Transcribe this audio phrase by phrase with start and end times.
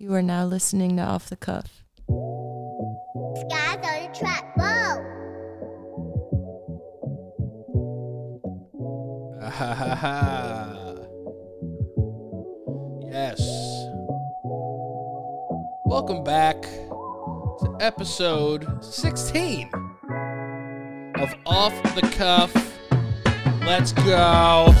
[0.00, 1.82] You are now listening to Off the Cuff.
[3.50, 5.02] Guys on the track, whoa!
[9.42, 10.94] Ah, ha, ha, ha.
[13.10, 13.40] Yes.
[15.84, 19.68] Welcome back to episode 16
[21.16, 22.54] of Off the Cuff.
[23.62, 24.72] Let's go.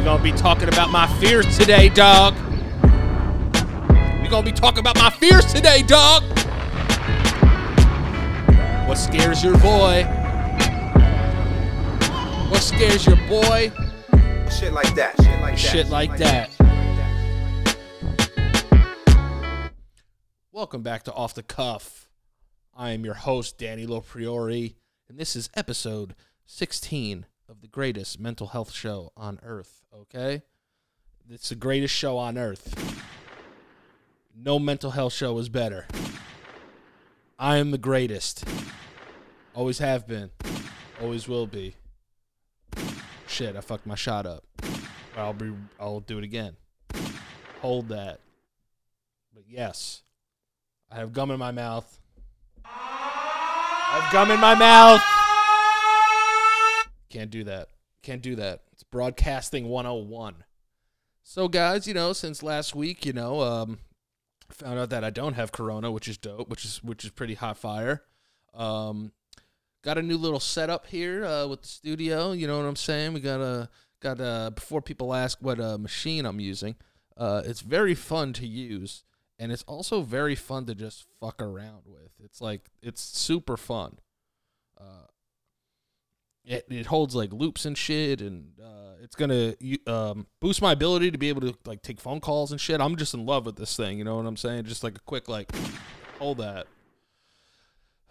[0.00, 2.34] We're gonna be talking about my fears today, dog.
[2.82, 6.22] We're gonna be talking about my fears today, dog.
[8.88, 10.04] What scares your boy?
[12.48, 13.72] What scares your boy?
[14.50, 15.16] Shit like that.
[15.20, 15.58] Shit like that.
[15.58, 16.50] Shit like that.
[20.50, 22.08] Welcome back to Off the Cuff.
[22.74, 24.76] I am your host, Danny Lopriori,
[25.10, 26.14] and this is episode
[26.46, 30.42] 16 of the greatest mental health show on earth, okay?
[31.28, 33.02] It's the greatest show on earth.
[34.36, 35.86] No mental health show is better.
[37.40, 38.44] I am the greatest.
[39.52, 40.30] Always have been.
[41.02, 41.74] Always will be.
[43.26, 44.44] Shit, I fucked my shot up.
[45.16, 46.56] I'll be I'll do it again.
[47.62, 48.20] Hold that.
[49.34, 50.02] But yes,
[50.90, 51.98] I have gum in my mouth.
[52.64, 55.19] I have gum in my mouth.
[57.10, 57.68] Can't do that.
[58.02, 58.62] Can't do that.
[58.72, 60.44] It's broadcasting 101.
[61.22, 63.78] So guys, you know, since last week, you know, um
[64.48, 67.34] found out that I don't have corona, which is dope, which is which is pretty
[67.34, 68.02] hot fire.
[68.54, 69.12] Um
[69.82, 72.32] got a new little setup here uh, with the studio.
[72.32, 73.12] You know what I'm saying?
[73.12, 73.68] We got a
[74.00, 76.76] got a before people ask what uh, machine I'm using.
[77.16, 79.04] Uh, it's very fun to use,
[79.38, 82.12] and it's also very fun to just fuck around with.
[82.22, 83.98] It's like it's super fun.
[84.78, 85.06] Uh,
[86.44, 89.54] it it holds like loops and shit, and uh, it's gonna
[89.86, 92.80] um, boost my ability to be able to like take phone calls and shit.
[92.80, 93.98] I'm just in love with this thing.
[93.98, 94.64] You know what I'm saying?
[94.64, 95.50] Just like a quick like
[96.18, 96.66] hold that.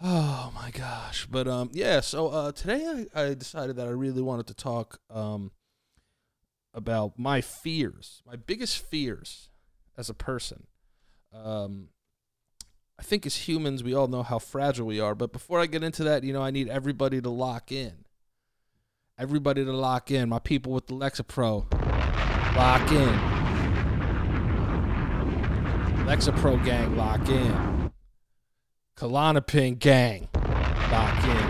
[0.02, 1.28] Oh my gosh.
[1.30, 5.00] But um yeah, so uh today I, I decided that I really wanted to talk
[5.10, 5.52] um
[6.74, 9.50] about my fears, my biggest fears
[9.98, 10.68] as a person.
[11.34, 11.90] Um
[12.98, 15.84] I think as humans we all know how fragile we are, but before I get
[15.84, 18.06] into that, you know, I need everybody to lock in.
[19.20, 20.30] Everybody to lock in.
[20.30, 21.70] My people with the Lexapro.
[22.56, 23.20] Lock in.
[26.06, 27.92] Lexapro gang lock in.
[28.96, 30.30] Klonopin gang.
[30.34, 31.44] Lock in.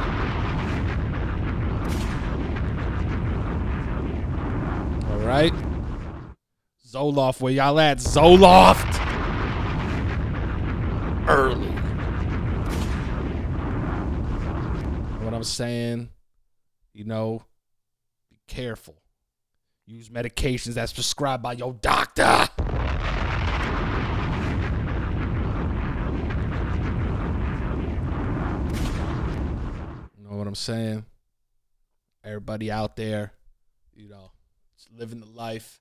[5.11, 5.53] All right.
[6.87, 7.99] Zoloft, where y'all at?
[7.99, 8.97] Zoloft.
[11.27, 11.67] Early.
[15.23, 16.09] What I'm saying?
[16.93, 17.43] You know,
[18.49, 18.95] careful.
[19.85, 22.47] Use medications that's prescribed by your doctor.
[30.17, 31.05] You know what I'm saying?
[32.23, 33.31] Everybody out there,
[33.95, 34.31] you know,
[34.95, 35.79] living the life,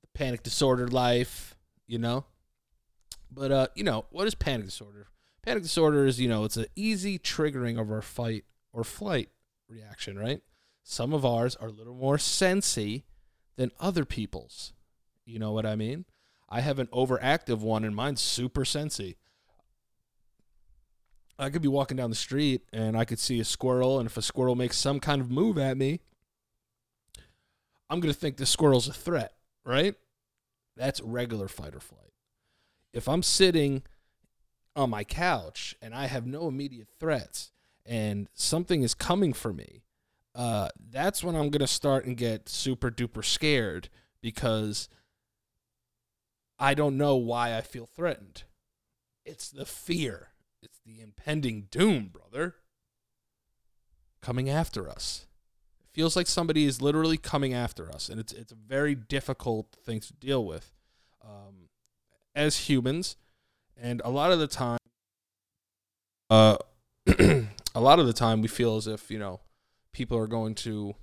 [0.00, 1.54] the panic disorder life,
[1.86, 2.24] you know?
[3.30, 5.08] But uh, you know, what is panic disorder?
[5.42, 9.28] Panic disorder is, you know, it's an easy triggering of our fight or flight
[9.68, 10.40] reaction, right?
[10.82, 13.04] Some of ours are a little more sensy
[13.56, 14.72] than other people's.
[15.24, 16.04] You know what I mean?
[16.48, 19.16] I have an overactive one and mine's super sensy.
[21.38, 24.16] I could be walking down the street and I could see a squirrel, and if
[24.16, 26.00] a squirrel makes some kind of move at me,
[27.88, 29.34] I'm going to think the squirrel's a threat,
[29.64, 29.94] right?
[30.76, 32.12] That's regular fight or flight.
[32.92, 33.82] If I'm sitting
[34.76, 37.50] on my couch and I have no immediate threats
[37.84, 39.81] and something is coming for me,
[40.34, 43.88] uh, that's when I'm to start and get super duper scared
[44.22, 44.88] because
[46.58, 48.44] I don't know why I feel threatened.
[49.26, 50.28] It's the fear.
[50.62, 52.56] It's the impending doom, brother.
[54.22, 55.26] Coming after us.
[55.82, 59.76] It feels like somebody is literally coming after us, and it's it's a very difficult
[59.84, 60.72] thing to deal with
[61.24, 61.68] um,
[62.34, 63.16] as humans.
[63.76, 64.78] And a lot of the time,
[66.30, 66.56] uh,
[67.74, 69.40] a lot of the time, we feel as if you know
[69.92, 70.94] people are going to,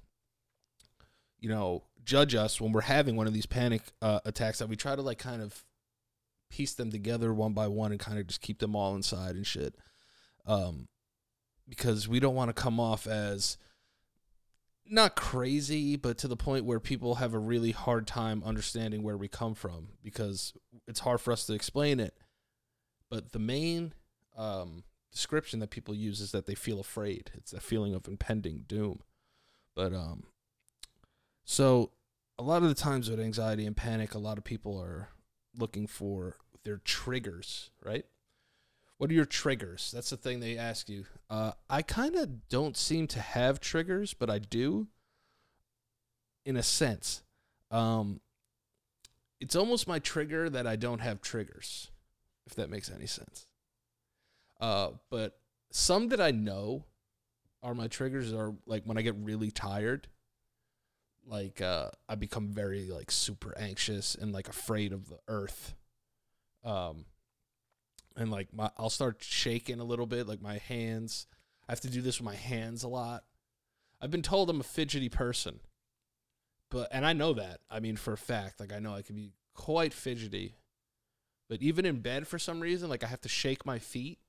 [1.39, 4.59] you know, judge us when we're having one of these panic uh, attacks.
[4.59, 5.63] That we try to like kind of
[6.49, 9.45] piece them together one by one and kind of just keep them all inside and
[9.45, 9.75] shit.
[10.45, 10.87] Um,
[11.67, 13.57] because we don't want to come off as
[14.89, 19.17] not crazy, but to the point where people have a really hard time understanding where
[19.17, 20.53] we come from because
[20.87, 22.15] it's hard for us to explain it.
[23.09, 23.93] But the main
[24.35, 27.31] um, description that people use is that they feel afraid.
[27.33, 29.01] It's a feeling of impending doom.
[29.75, 30.23] But um,
[31.43, 31.91] so
[32.37, 35.09] a lot of the times with anxiety and panic, a lot of people are
[35.57, 38.05] looking for their triggers, right?
[38.97, 39.91] What are your triggers?
[39.91, 41.05] That's the thing they ask you.
[41.29, 44.87] Uh, I kind of don't seem to have triggers, but I do
[46.45, 47.23] in a sense.
[47.71, 48.19] Um,
[49.39, 51.91] it's almost my trigger that I don't have triggers,
[52.45, 53.47] if that makes any sense.
[54.59, 55.39] Uh, but
[55.71, 56.85] some that I know
[57.61, 60.07] are my triggers are like when I get really tired,
[61.25, 65.75] like uh, I become very like super anxious and like afraid of the earth.
[66.63, 67.05] Um,
[68.17, 71.27] and like my I'll start shaking a little bit, like my hands.
[71.67, 73.23] I have to do this with my hands a lot.
[74.01, 75.59] I've been told I'm a fidgety person,
[76.69, 77.59] but and I know that.
[77.69, 80.55] I mean, for a fact, like I know I can be quite fidgety.
[81.49, 84.19] But even in bed, for some reason, like I have to shake my feet,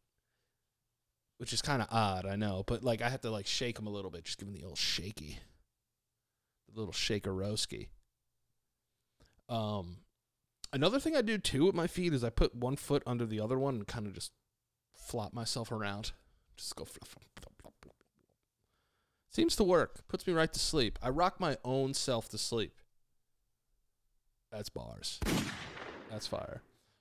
[1.40, 2.64] which is kind of odd, I know.
[2.66, 4.66] But like I have to like shake them a little bit, just give them the
[4.66, 5.38] old shaky,
[6.70, 7.88] the little shakerowski.
[9.48, 9.96] Um,
[10.70, 13.40] another thing I do too with my feet is I put one foot under the
[13.40, 14.32] other one and kind of just
[14.94, 16.12] flop myself around,
[16.58, 16.84] just go.
[16.84, 17.94] Flop, flop, flop.
[19.32, 20.06] Seems to work.
[20.08, 20.98] Puts me right to sleep.
[21.02, 22.74] I rock my own self to sleep.
[24.52, 25.20] That's bars.
[26.10, 26.60] That's fire.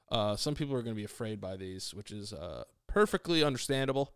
[0.09, 4.13] Uh, some people are going to be afraid by these, which is uh, perfectly understandable.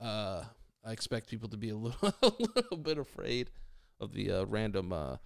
[0.00, 0.44] Uh,
[0.84, 3.50] I expect people to be a little, a little bit afraid
[4.00, 5.16] of the uh, random uh,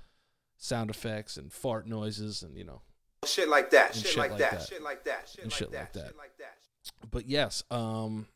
[0.57, 2.83] sound effects and fart noises, and you know.
[3.27, 3.95] Shit like that.
[3.95, 4.63] And Shit, like, that.
[4.63, 5.29] Shit like that.
[5.29, 5.79] Shit like shit that.
[5.79, 6.07] like that.
[6.07, 7.11] Shit like that.
[7.11, 8.27] But yes, um,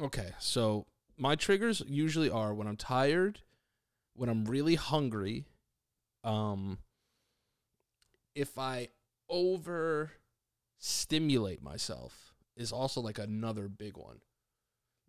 [0.00, 0.30] okay.
[0.38, 0.86] So
[1.18, 3.40] my triggers usually are when I'm tired,
[4.14, 5.44] when I'm really hungry,
[6.24, 6.78] um,
[8.34, 8.88] if I
[9.28, 10.12] over
[10.78, 14.20] stimulate myself is also like another big one.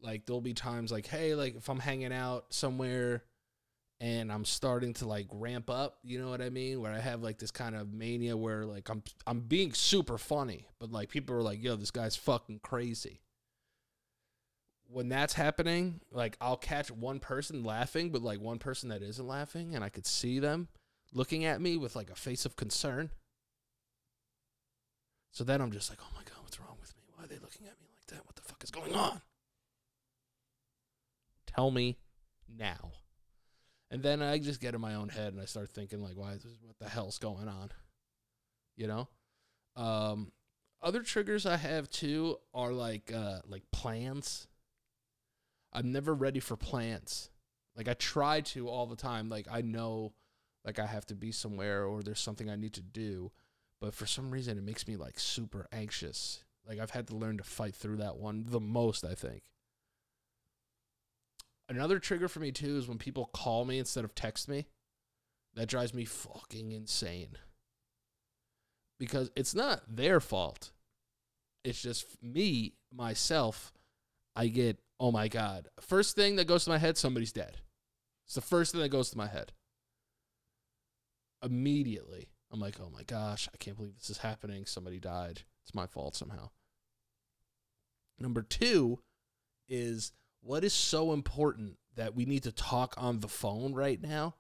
[0.02, 3.24] Like there'll be times like, hey, like if I'm hanging out somewhere
[4.00, 6.82] and I'm starting to like ramp up, you know what I mean?
[6.82, 10.68] Where I have like this kind of mania where like I'm I'm being super funny,
[10.80, 13.22] but like people are like, yo, this guy's fucking crazy.
[14.88, 19.28] When that's happening, like I'll catch one person laughing, but like one person that isn't
[19.28, 20.68] laughing, and I could see them
[21.14, 23.12] looking at me with like a face of concern.
[25.32, 27.04] So then I'm just like, oh my God, what's wrong with me?
[27.16, 28.26] Why are they looking at me like that?
[28.26, 29.22] What the fuck is going on?
[31.56, 31.98] Tell me
[32.48, 32.92] now.
[33.90, 36.34] And then I just get in my own head and I start thinking like, why
[36.34, 37.72] is this, what the hell's going on?
[38.78, 39.10] You know?
[39.76, 40.32] Um,
[40.82, 44.48] other triggers I have too are like uh like plans.
[45.74, 47.30] I'm never ready for plans.
[47.76, 49.30] Like I try to all the time.
[49.30, 50.14] Like I know
[50.66, 53.32] like I have to be somewhere or there's something I need to do,
[53.80, 56.44] but for some reason it makes me like super anxious.
[56.68, 59.44] Like I've had to learn to fight through that one the most, I think.
[61.72, 64.66] Another trigger for me too is when people call me instead of text me.
[65.56, 67.38] That drives me fucking insane.
[69.00, 70.72] Because it's not their fault.
[71.64, 73.72] It's just me, myself.
[74.36, 75.70] I get, oh my God.
[75.80, 77.62] First thing that goes to my head, somebody's dead.
[78.26, 79.54] It's the first thing that goes to my head.
[81.42, 84.66] Immediately, I'm like, oh my gosh, I can't believe this is happening.
[84.66, 85.44] Somebody died.
[85.64, 86.50] It's my fault somehow.
[88.20, 89.00] Number two
[89.70, 94.36] is what is so important that we need to talk on the phone right now?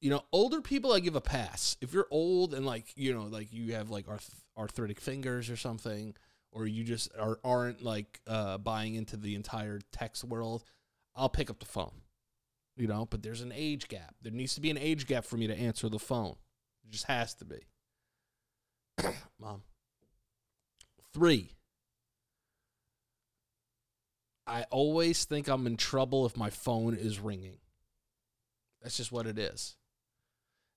[0.00, 1.76] You know, older people, I give a pass.
[1.80, 5.56] If you're old and like, you know, like you have like arth- arthritic fingers or
[5.56, 6.14] something,
[6.52, 10.64] or you just are, aren't like uh, buying into the entire text world,
[11.14, 12.02] I'll pick up the phone.
[12.76, 14.14] You know, but there's an age gap.
[14.22, 16.36] There needs to be an age gap for me to answer the phone.
[16.84, 17.66] It just has to be.
[19.40, 19.62] Mom.
[21.12, 21.50] Three.
[24.48, 27.58] I always think I'm in trouble if my phone is ringing.
[28.82, 29.76] That's just what it is.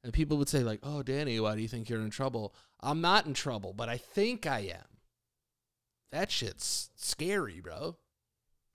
[0.03, 2.55] And people would say, like, oh, Danny, why do you think you're in trouble?
[2.81, 4.87] I'm not in trouble, but I think I am.
[6.11, 7.97] That shit's scary, bro.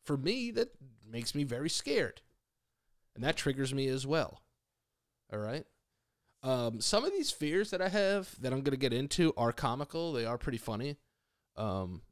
[0.05, 0.71] For me, that
[1.11, 2.23] makes me very scared.
[3.15, 4.41] And that triggers me as well.
[5.33, 5.67] All right.
[6.43, 9.53] Um, some of these fears that I have that I'm going to get into are
[9.53, 10.13] comical.
[10.13, 10.97] They are pretty funny.
[11.57, 12.03] Um,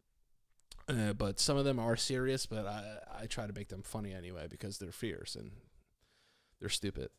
[0.88, 4.12] uh, but some of them are serious, but I, I try to make them funny
[4.12, 5.52] anyway because they're fierce and
[6.60, 7.10] they're stupid.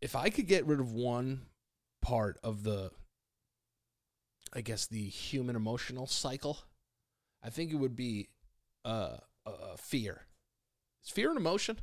[0.00, 1.46] If I could get rid of one
[2.02, 2.90] part of the,
[4.52, 6.58] I guess, the human emotional cycle,
[7.42, 8.28] I think it would be
[8.84, 10.22] uh, uh, fear.
[11.04, 11.78] Is fear an emotion?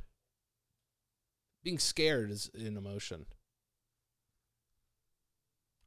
[1.62, 3.26] Being scared is an emotion.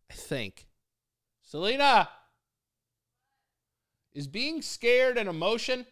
[0.09, 0.67] I think.
[1.43, 2.09] Selena!
[4.13, 5.85] Is being scared an emotion?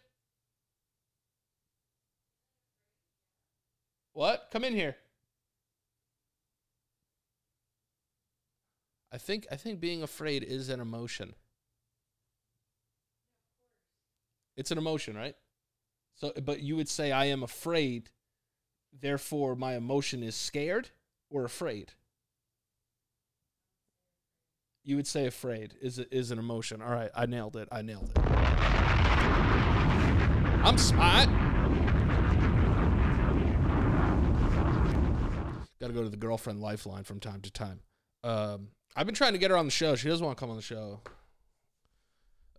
[4.12, 4.48] What?
[4.50, 4.96] Come in here.
[9.12, 11.34] I think I think being afraid is an emotion.
[14.56, 15.36] It's an emotion, right?
[16.14, 18.10] So but you would say I am afraid,
[18.92, 20.90] therefore my emotion is scared
[21.30, 21.92] or afraid.
[24.86, 26.80] You would say afraid is is an emotion.
[26.80, 27.66] All right, I nailed it.
[27.72, 28.18] I nailed it.
[30.64, 31.28] I'm smart.
[35.80, 37.80] Got to go to the girlfriend lifeline from time to time.
[38.22, 39.96] Um, I've been trying to get her on the show.
[39.96, 41.00] She doesn't want to come on the show.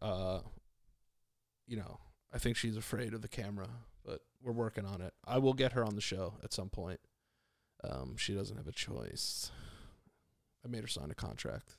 [0.02, 0.40] Uh,
[1.66, 1.98] you know,
[2.34, 3.70] I think she's afraid of the camera,
[4.06, 5.14] but we're working on it.
[5.26, 7.00] I will get her on the show at some point.
[7.84, 9.50] Um, she doesn't have a choice.
[10.66, 11.78] I made her sign a contract,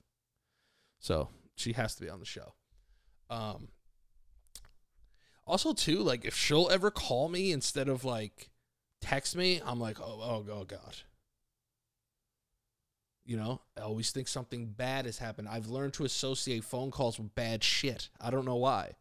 [0.98, 2.54] so she has to be on the show.
[3.30, 3.68] Um,
[5.46, 8.50] also, too, like if she'll ever call me instead of like
[9.00, 10.96] text me, I'm like, oh, oh, oh, god.
[13.24, 15.48] You know, I always think something bad has happened.
[15.48, 18.08] I've learned to associate phone calls with bad shit.
[18.20, 18.92] I don't know why.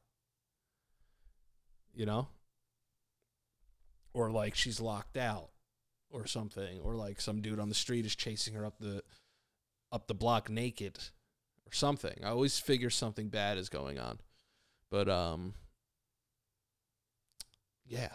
[1.94, 2.28] You know?
[4.14, 5.50] Or like she's locked out
[6.10, 9.04] or something or like some dude on the street is chasing her up the
[9.92, 10.98] up the block naked
[11.68, 12.20] or something.
[12.24, 14.20] I always figure something bad is going on.
[14.90, 15.54] But um
[17.86, 18.10] yeah.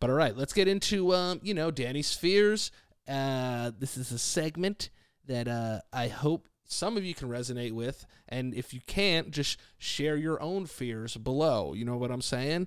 [0.00, 2.70] But all right, let's get into um, you know, Danny's fears.
[3.06, 4.90] Uh this is a segment
[5.26, 8.06] that uh, I hope some of you can resonate with.
[8.28, 11.74] And if you can't, just share your own fears below.
[11.74, 12.66] You know what I'm saying?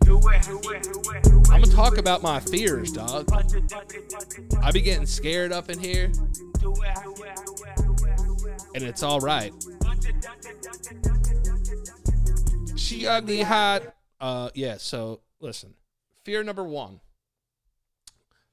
[1.52, 3.30] I'm to talk about my fears, dog.
[4.62, 6.12] I be getting scared up in here.
[8.76, 9.52] And it's all right.
[12.76, 13.96] She ugly hot.
[14.20, 15.74] Uh, yeah, so listen.
[16.24, 17.00] Fear number one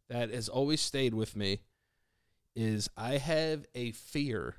[0.08, 1.60] that has always stayed with me
[2.54, 4.56] is I have a fear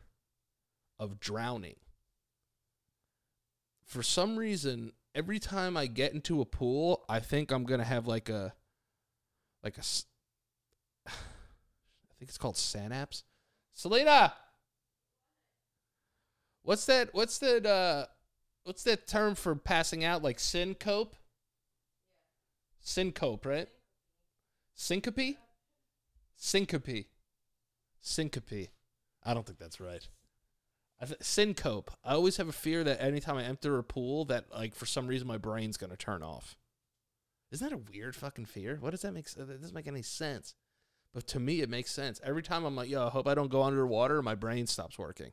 [1.00, 1.76] of drowning.
[3.86, 8.08] For some reason, every time I get into a pool, I think I'm to have
[8.08, 8.54] like a
[9.64, 9.82] like a
[11.08, 11.12] I
[12.20, 13.24] think it's called synapse.
[13.74, 14.34] Selena.
[16.66, 18.08] What's that what's that uh
[18.64, 21.16] what's that term for passing out like syncope?
[22.82, 23.68] Syncope, right?
[24.74, 25.38] Syncope?
[26.36, 27.06] Syncope.
[28.02, 28.70] Syncope.
[29.24, 30.08] I don't think that's right.
[31.00, 31.92] I th- syncope.
[32.04, 35.06] I always have a fear that anytime I enter a pool, that like for some
[35.06, 36.58] reason my brain's gonna turn off.
[37.52, 38.78] Isn't that a weird fucking fear?
[38.80, 39.30] What does that make?
[39.30, 40.56] That doesn't make any sense.
[41.14, 42.20] But to me, it makes sense.
[42.24, 45.32] Every time I'm like, yo, I hope I don't go underwater, my brain stops working.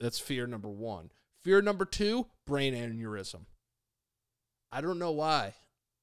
[0.00, 1.10] That's fear number one.
[1.42, 3.42] Fear number two, brain aneurysm.
[4.72, 5.54] I don't know why.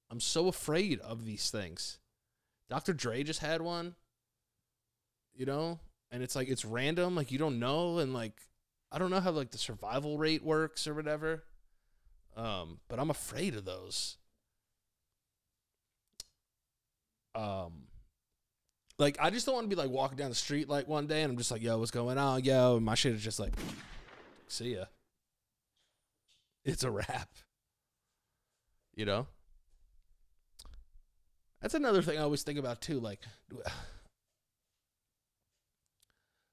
[0.09, 1.99] I'm so afraid of these things.
[2.69, 2.93] Dr.
[2.93, 3.95] Dre just had one
[5.37, 5.79] you know?
[6.11, 8.41] And it's like it's random, like you don't know and like
[8.91, 11.43] I don't know how like the survival rate works or whatever.
[12.35, 14.17] Um, but I'm afraid of those.
[17.35, 17.83] Um
[18.99, 21.23] like I just don't want to be like walking down the street like one day
[21.23, 22.43] and I'm just like, yo, what's going on?
[22.43, 23.53] Yo, and my shit is just like
[24.47, 24.85] see ya.
[26.65, 27.29] It's a wrap.
[28.95, 29.27] You know?
[31.61, 32.99] That's another thing I always think about too.
[32.99, 33.21] Like,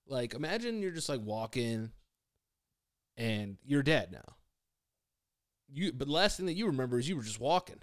[0.06, 1.90] like, imagine you're just like walking
[3.16, 4.36] and you're dead now.
[5.72, 7.80] You but the last thing that you remember is you were just walking.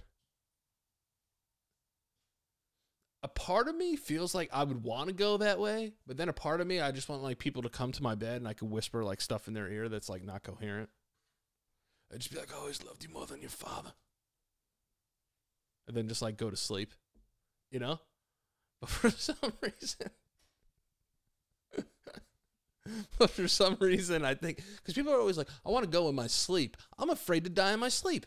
[3.24, 6.30] A part of me feels like I would want to go that way, but then
[6.30, 8.48] a part of me I just want like people to come to my bed and
[8.48, 10.90] I could whisper like stuff in their ear that's like not coherent.
[12.12, 13.94] I'd just be like, I always loved you more than your father.
[15.88, 16.94] And then just like go to sleep.
[17.70, 18.00] You know?
[18.80, 20.10] But for some reason
[23.20, 26.10] but for some reason, I think because people are always like, I want to go
[26.10, 26.78] in my sleep.
[26.98, 28.26] I'm afraid to die in my sleep.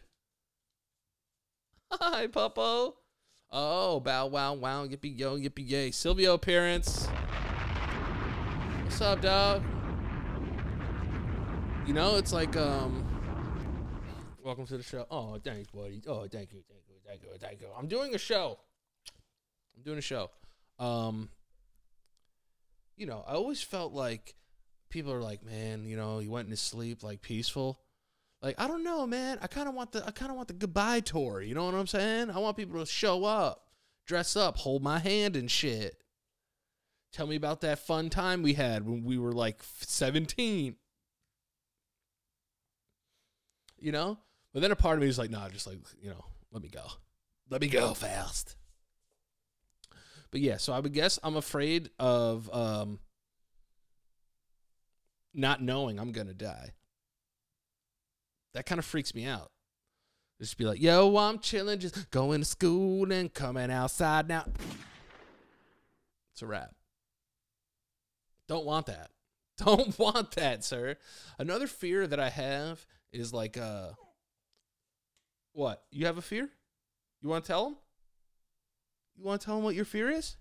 [1.92, 2.94] Hi, Puppo.
[3.56, 5.92] Oh, bow wow wow, yippee yo, yippee yay.
[5.92, 7.06] Silvio appearance.
[8.82, 9.62] What's up, dog?
[11.86, 13.06] You know, it's like, um,
[14.42, 15.06] welcome to the show.
[15.08, 16.02] Oh, thanks, buddy.
[16.08, 17.68] Oh, thank you, thank you, thank you, thank you.
[17.78, 18.58] I'm doing a show.
[19.76, 20.30] I'm doing a show.
[20.80, 21.28] Um,
[22.96, 24.34] you know, I always felt like
[24.90, 27.78] people are like, man, you know, you went into sleep like peaceful.
[28.44, 29.38] Like, I don't know, man.
[29.40, 31.40] I kind of want the I kind of want the goodbye tour.
[31.40, 32.30] You know what I'm saying?
[32.30, 33.68] I want people to show up,
[34.06, 35.96] dress up, hold my hand and shit.
[37.10, 40.76] Tell me about that fun time we had when we were like 17.
[43.78, 44.18] You know?
[44.52, 46.68] But then a part of me is like, nah, just like, you know, let me
[46.68, 46.84] go.
[47.48, 48.56] Let me go fast.
[50.30, 52.98] But yeah, so I would guess I'm afraid of um
[55.32, 56.72] not knowing I'm gonna die.
[58.54, 59.50] That kind of freaks me out.
[60.40, 64.46] Just be like, yo, I'm chilling, just going to school and coming outside now.
[66.32, 66.74] It's a wrap.
[68.48, 69.10] Don't want that.
[69.58, 70.96] Don't want that, sir.
[71.38, 73.90] Another fear that I have is like, uh,
[75.52, 75.84] what?
[75.90, 76.50] You have a fear?
[77.22, 77.76] You want to tell him?
[79.16, 80.36] You want to tell him what your fear is?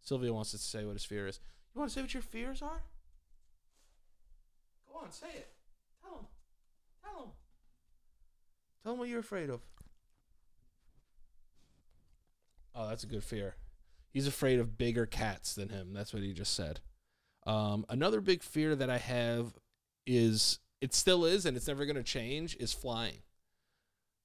[0.00, 1.40] Silvio wants us to say what his fear is.
[1.74, 2.82] You want to say what your fears are?
[4.92, 5.55] Go on, say it.
[7.06, 7.30] Tell him.
[8.82, 8.98] Tell him.
[8.98, 9.60] What you're afraid of.
[12.74, 13.56] Oh, that's a good fear.
[14.10, 15.92] He's afraid of bigger cats than him.
[15.92, 16.80] That's what he just said.
[17.46, 19.54] Um, another big fear that I have
[20.06, 23.18] is it still is, and it's never going to change, is flying.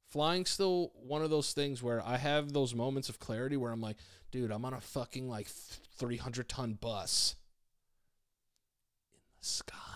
[0.10, 3.80] Flying's still one of those things where I have those moments of clarity where I'm
[3.80, 3.98] like,
[4.32, 7.36] dude, I'm on a fucking like 300 ton bus
[9.14, 9.91] in the sky.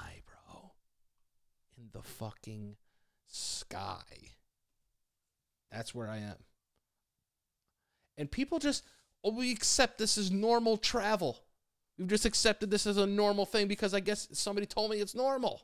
[1.77, 2.77] In the fucking
[3.27, 4.35] sky.
[5.71, 6.37] That's where I am.
[8.17, 8.83] And people just,
[9.23, 11.43] oh, we accept this as normal travel.
[11.97, 15.15] We've just accepted this as a normal thing because I guess somebody told me it's
[15.15, 15.61] normal.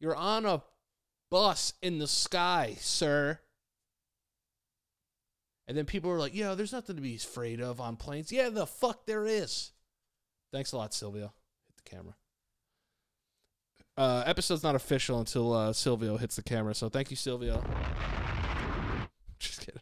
[0.00, 0.62] You're on a
[1.30, 3.38] bus in the sky, sir.
[5.66, 8.30] And then people are like, yeah, there's nothing to be afraid of on planes.
[8.30, 9.72] Yeah, the fuck there is.
[10.52, 11.32] Thanks a lot, Silvio.
[11.66, 12.14] Hit the camera.
[13.96, 17.62] Uh, episode's not official until uh, Silvio hits the camera, so thank you, Silvio.
[19.38, 19.80] Just kidding.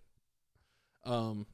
[1.05, 1.47] Um,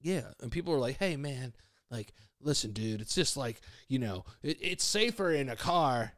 [0.00, 1.52] yeah, and people are like, "Hey, man,
[1.90, 6.14] like, listen, dude, it's just like you know, it, it's safer in a car.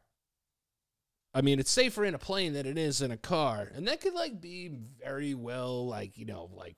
[1.33, 4.01] I mean, it's safer in a plane than it is in a car, and that
[4.01, 4.71] could like be
[5.03, 6.77] very well, like you know, like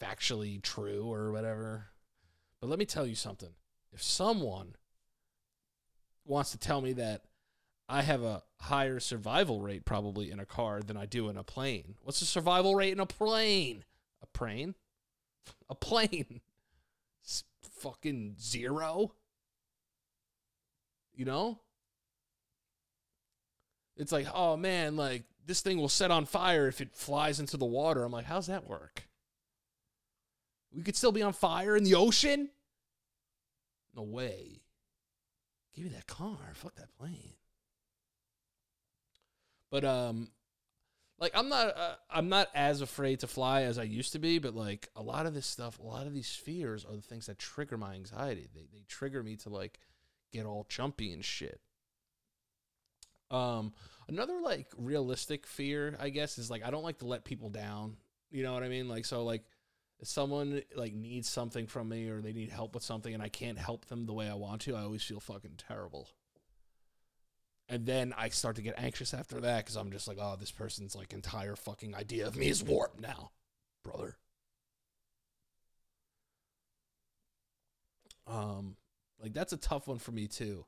[0.00, 1.86] factually true or whatever.
[2.60, 3.54] But let me tell you something:
[3.92, 4.76] if someone
[6.24, 7.22] wants to tell me that
[7.88, 11.42] I have a higher survival rate probably in a car than I do in a
[11.44, 11.96] plane.
[12.02, 13.84] What's the survival rate in a plane?
[14.22, 14.74] A plane?
[15.68, 16.40] A plane.
[17.22, 17.44] It's
[17.80, 19.12] fucking zero.
[21.14, 21.60] You know?
[23.96, 27.56] It's like, oh man, like this thing will set on fire if it flies into
[27.56, 28.04] the water.
[28.04, 29.06] I'm like, how's that work?
[30.74, 32.50] We could still be on fire in the ocean?
[33.94, 34.63] No way.
[35.74, 36.38] Give me that car.
[36.54, 37.34] Fuck that plane.
[39.70, 40.28] But um,
[41.18, 44.38] like I'm not uh, I'm not as afraid to fly as I used to be.
[44.38, 47.26] But like a lot of this stuff, a lot of these fears are the things
[47.26, 48.48] that trigger my anxiety.
[48.54, 49.80] They they trigger me to like
[50.32, 51.60] get all chumpy and shit.
[53.30, 53.72] Um,
[54.08, 57.96] another like realistic fear, I guess, is like I don't like to let people down.
[58.30, 58.88] You know what I mean?
[58.88, 59.42] Like so, like
[60.02, 63.58] someone like needs something from me or they need help with something and I can't
[63.58, 66.08] help them the way I want to, I always feel fucking terrible.
[67.68, 70.50] And then I start to get anxious after that because I'm just like, oh, this
[70.50, 73.30] person's like entire fucking idea of me is warped now,
[73.82, 74.16] brother.
[78.26, 78.76] Um,
[79.20, 80.66] like that's a tough one for me too.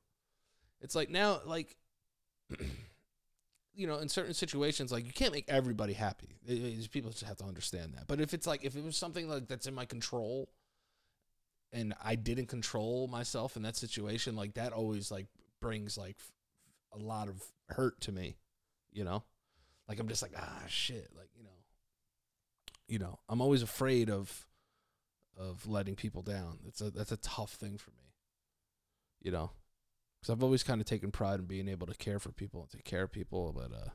[0.80, 1.76] It's like now, like,
[3.76, 6.38] you know, in certain situations, like you can't make everybody happy.
[6.46, 8.06] It- it- people just have to understand that.
[8.06, 10.48] But if it's like if it was something like that's in my control,
[11.72, 15.26] and I didn't control myself in that situation, like that always like
[15.60, 16.16] brings like
[16.92, 18.36] a lot of hurt to me.
[18.92, 19.24] You know,
[19.88, 21.50] like I'm just like ah shit, like you know,
[22.88, 24.46] you know, I'm always afraid of
[25.36, 26.60] of letting people down.
[26.66, 28.14] It's a that's a tough thing for me.
[29.20, 29.50] You know,
[30.20, 32.70] because I've always kind of taken pride in being able to care for people and
[32.70, 33.90] take care of people, but uh,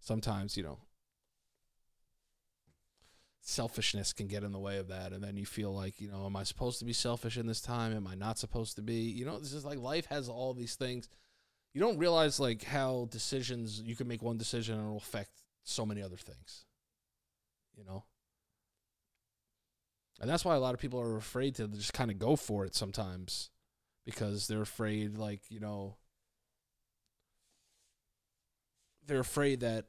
[0.00, 0.78] sometimes you know
[3.42, 6.24] selfishness can get in the way of that, and then you feel like you know,
[6.26, 7.94] am I supposed to be selfish in this time?
[7.94, 9.00] Am I not supposed to be?
[9.02, 11.08] You know, this is like life has all these things.
[11.74, 15.30] You don't realize like how decisions you can make one decision and it'll affect
[15.64, 16.64] so many other things.
[17.76, 18.04] You know.
[20.20, 22.64] And that's why a lot of people are afraid to just kind of go for
[22.64, 23.50] it sometimes
[24.04, 25.96] because they're afraid like you know
[29.06, 29.86] they're afraid that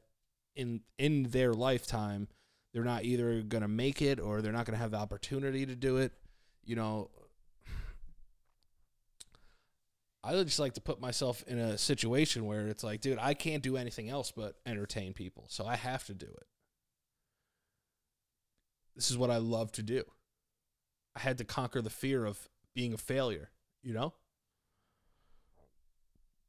[0.54, 2.28] in in their lifetime
[2.72, 5.64] they're not either going to make it or they're not going to have the opportunity
[5.66, 6.12] to do it
[6.64, 7.10] you know.
[10.26, 13.62] I just like to put myself in a situation where it's like dude i can't
[13.62, 16.46] do anything else but entertain people so i have to do it.
[18.96, 20.02] This is what i love to do.
[21.14, 23.50] I had to conquer the fear of being a failure
[23.84, 24.12] you know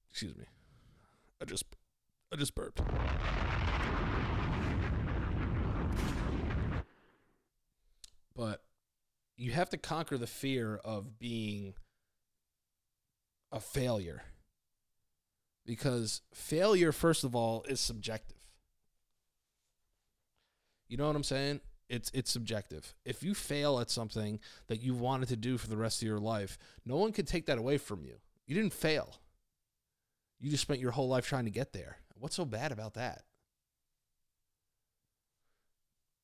[0.09, 0.45] excuse me
[1.41, 1.65] i just
[2.33, 2.81] i just burped
[8.35, 8.63] but
[9.37, 11.73] you have to conquer the fear of being
[13.51, 14.23] a failure.
[15.65, 18.37] Because failure, first of all, is subjective.
[20.87, 21.61] You know what I'm saying?
[21.89, 22.95] It's it's subjective.
[23.05, 26.19] If you fail at something that you wanted to do for the rest of your
[26.19, 28.15] life, no one can take that away from you.
[28.47, 29.19] You didn't fail.
[30.39, 31.97] You just spent your whole life trying to get there.
[32.15, 33.23] What's so bad about that?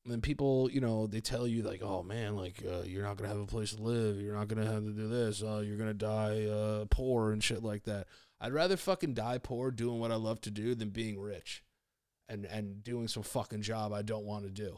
[0.04, 3.18] And then people, you know, they tell you like, "Oh man, like uh, you're not
[3.18, 4.20] gonna have a place to live.
[4.20, 5.44] You're not gonna have to do this.
[5.44, 8.08] Uh, you're gonna die uh, poor and shit like that."
[8.40, 11.64] I'd rather fucking die poor doing what I love to do than being rich,
[12.28, 14.78] and and doing some fucking job I don't want to do.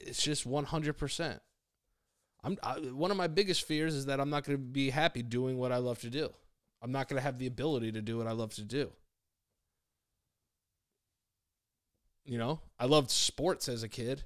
[0.00, 1.40] It's just one hundred percent.
[2.42, 5.22] I'm I, one of my biggest fears is that I'm not going to be happy
[5.22, 6.30] doing what I love to do.
[6.82, 8.90] I'm not going to have the ability to do what I love to do.
[12.24, 14.22] You know, I loved sports as a kid,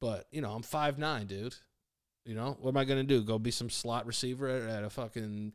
[0.00, 1.54] but you know, I'm five nine, dude.
[2.26, 3.22] You know, what am I gonna do?
[3.22, 5.54] Go be some slot receiver at, at a fucking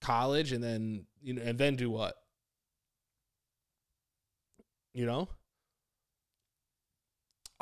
[0.00, 2.16] college, and then you know, and then do what?
[4.94, 5.28] You know,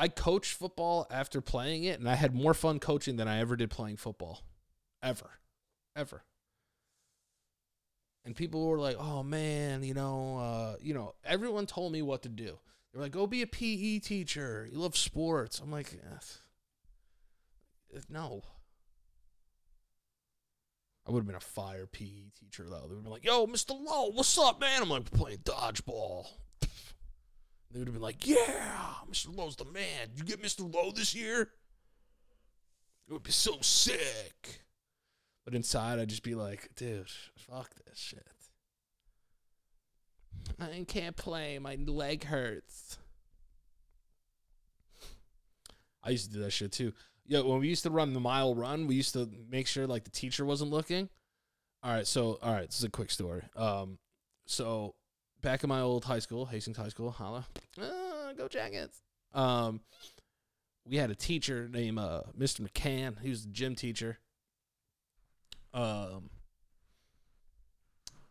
[0.00, 3.54] I coached football after playing it, and I had more fun coaching than I ever
[3.54, 4.40] did playing football,
[5.02, 5.28] ever,
[5.94, 6.24] ever.
[8.24, 12.22] And people were like, "Oh man, you know, uh, you know." Everyone told me what
[12.22, 12.58] to do.
[12.92, 14.66] They're like, "Go be a PE teacher.
[14.72, 18.42] You love sports." I'm like, eh, "No."
[21.06, 22.86] I would have been a fire PE teacher though.
[22.88, 23.78] They would have been like, "Yo, Mr.
[23.78, 26.26] Lowe, what's up, man?" I'm like playing dodgeball.
[27.70, 29.34] They would have been like, "Yeah, Mr.
[29.34, 30.10] Lowe's the man.
[30.16, 30.72] You get Mr.
[30.72, 31.52] Lowe this year?
[33.08, 34.64] It would be so sick."
[35.44, 38.26] But inside, I'd just be like, "Dude, fuck this shit.
[40.58, 41.58] I can't play.
[41.58, 42.98] My leg hurts."
[46.02, 46.92] I used to do that shit too.
[47.26, 50.04] Yeah, when we used to run the mile run, we used to make sure like
[50.04, 51.08] the teacher wasn't looking.
[51.82, 53.42] All right, so all right, this is a quick story.
[53.54, 53.98] Um,
[54.46, 54.94] so
[55.42, 57.46] back in my old high school, Hastings High School, holla,
[57.80, 59.02] ah, go Jackets.
[59.32, 59.80] Um,
[60.86, 62.60] we had a teacher named uh, Mr.
[62.60, 63.20] McCann.
[63.20, 64.18] He was the gym teacher.
[65.72, 66.30] Um,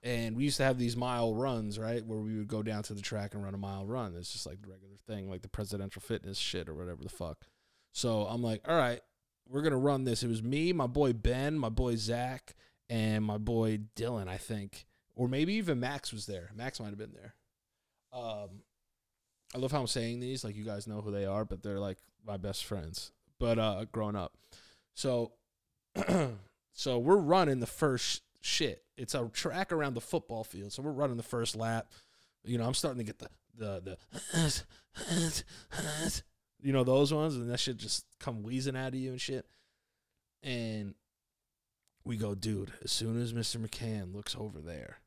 [0.02, 2.94] and we used to have these mile runs, right, where we would go down to
[2.94, 4.16] the track and run a mile run.
[4.18, 7.46] It's just like the regular thing, like the presidential fitness shit or whatever the fuck.
[7.94, 9.02] So I'm like, all right,
[9.48, 10.24] we're gonna run this.
[10.24, 12.56] It was me, my boy Ben, my boy Zach,
[12.90, 14.86] and my boy Dylan, I think,
[15.20, 16.50] or maybe even Max was there.
[16.56, 17.36] Max might have been there.
[18.14, 18.62] Um,
[19.54, 21.78] I love how I'm saying these, like you guys know who they are, but they're
[21.78, 23.12] like my best friends.
[23.38, 24.38] But uh, growing up,
[24.96, 25.34] so
[26.74, 28.86] so we're running the first shit.
[28.96, 31.92] It's a track around the football field, so we're running the first lap.
[32.46, 33.98] You know, I'm starting to get the the
[34.34, 34.64] the
[36.64, 39.46] you know those ones, and that shit just come wheezing out of you and shit.
[40.44, 40.96] And
[42.06, 42.72] we go, dude.
[42.86, 45.00] As soon as Mister McCann looks over there,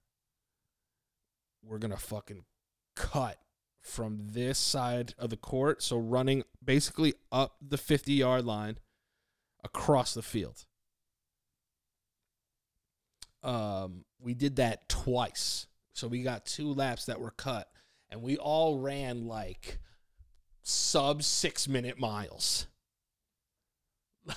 [1.62, 2.44] we're gonna fucking
[2.94, 3.38] cut
[3.80, 8.78] from this side of the court, so running basically up the 50 yard line
[9.64, 10.64] across the field.
[13.42, 15.66] Um, we did that twice.
[15.94, 17.68] So we got two laps that were cut,
[18.10, 19.78] and we all ran like
[20.62, 22.66] sub six minute miles.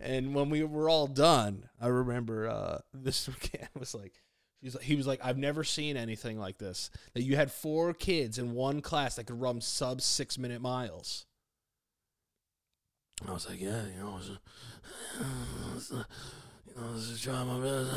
[0.00, 3.30] and when we were all done, I remember uh, Mr.
[3.30, 4.12] McCann was like,
[4.60, 6.90] He's like, he was like, I've never seen anything like this.
[7.14, 11.26] That you had four kids in one class that could run sub six minute miles.
[13.26, 14.30] I was like, yeah, you know, was,
[15.74, 15.96] was, you
[16.76, 17.90] know, I was just trying my best.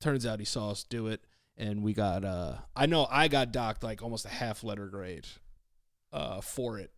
[0.00, 1.20] Turns out he saw us do it,
[1.56, 2.24] and we got.
[2.24, 5.26] uh I know I got docked like almost a half letter grade,
[6.12, 6.92] uh, for it,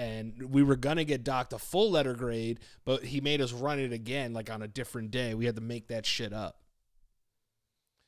[0.00, 3.78] and we were gonna get docked a full letter grade, but he made us run
[3.78, 5.34] it again, like on a different day.
[5.34, 6.62] We had to make that shit up.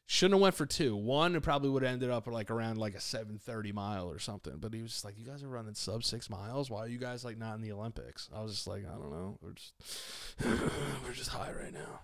[0.07, 0.97] Shouldn't have went for two.
[0.97, 4.19] One, it probably would have ended up like around like a seven thirty mile or
[4.19, 4.55] something.
[4.59, 6.71] But he was just like, "You guys are running sub six miles.
[6.71, 9.11] Why are you guys like not in the Olympics?" I was just like, "I don't
[9.11, 9.39] know.
[9.43, 9.75] We're just
[11.05, 12.01] we're just high right now."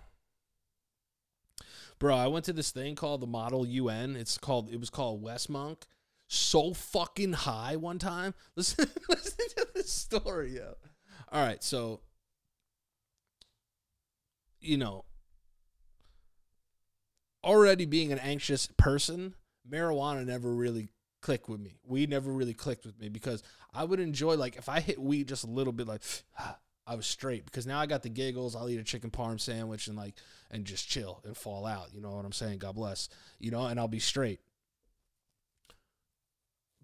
[1.97, 4.15] Bro, I went to this thing called the Model UN.
[4.15, 5.87] It's called it was called West Monk.
[6.31, 8.35] So fucking high one time.
[8.55, 10.75] Listen, listen to this story, yo.
[11.31, 12.01] All right, so
[14.61, 15.05] you know,
[17.43, 19.33] already being an anxious person,
[19.67, 20.89] marijuana never really
[21.21, 21.79] clicked with me.
[21.83, 23.41] Weed never really clicked with me because
[23.73, 26.03] I would enjoy like if I hit weed just a little bit, like
[26.85, 28.55] I was straight because now I got the giggles.
[28.55, 30.13] I'll eat a chicken parm sandwich and like
[30.51, 31.87] and just chill and fall out.
[31.91, 32.59] You know what I'm saying?
[32.59, 33.09] God bless.
[33.39, 34.41] You know, and I'll be straight.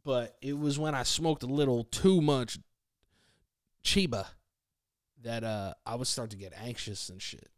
[0.05, 2.59] But it was when I smoked a little too much
[3.83, 4.27] Chiba
[5.23, 7.49] that uh I would start to get anxious and shit.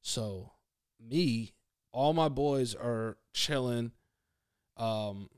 [0.00, 0.52] So
[1.00, 1.52] me,
[1.92, 3.90] all my boys are chilling
[4.76, 5.28] um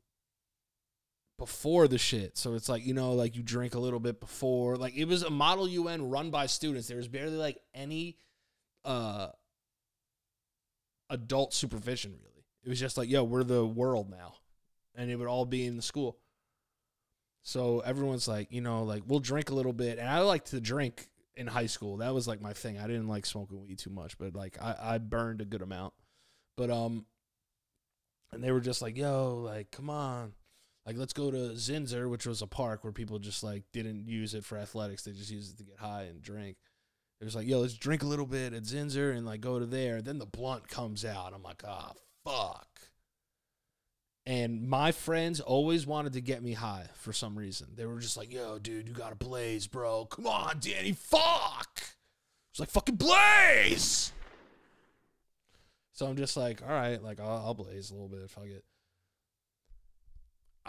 [1.39, 2.37] before the shit.
[2.37, 4.77] So it's like, you know, like you drink a little bit before.
[4.77, 6.89] Like it was a model UN run by students.
[6.89, 8.19] There was barely like any
[8.85, 9.29] uh
[11.09, 12.45] adult supervision really.
[12.65, 14.35] It was just like, yo, we're the world now.
[14.99, 16.19] And it would all be in the school.
[17.43, 19.99] So everyone's like, you know, like we'll drink a little bit.
[19.99, 21.99] And I like to drink in high school.
[21.99, 22.79] That was like my thing.
[22.79, 25.95] I didn't like smoking weed too much, but like I, I burned a good amount.
[26.59, 27.07] But um
[28.33, 30.35] and they were just like, yo, like, come on.
[30.85, 34.35] Like, let's go to Zinsser, which was a park where people just like didn't use
[34.35, 35.03] it for athletics.
[35.03, 36.57] They just used it to get high and drink.
[37.21, 39.67] It was like, yo, let's drink a little bit at Zinsser and like go to
[39.67, 40.01] there.
[40.01, 41.33] Then the blunt comes out.
[41.35, 41.93] I'm like, ah,
[42.25, 42.69] fuck.
[44.29, 47.69] And my friends always wanted to get me high for some reason.
[47.75, 50.05] They were just like, yo, dude, you got to blaze, bro.
[50.05, 51.81] Come on, Danny, fuck.
[52.51, 54.13] It's like, fucking blaze.
[55.95, 58.49] So I'm just like, all right, like I'll, I'll blaze a little bit if I
[58.49, 58.65] get.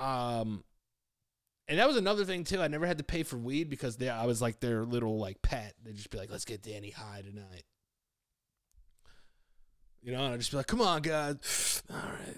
[0.01, 0.63] Um,
[1.67, 2.61] and that was another thing too.
[2.61, 5.41] I never had to pay for weed because they, I was like their little like
[5.41, 5.73] pet.
[5.83, 7.63] They'd just be like, let's get Danny high tonight.
[10.01, 11.83] You know, and I'd just be like, come on, guys.
[11.91, 12.37] All right.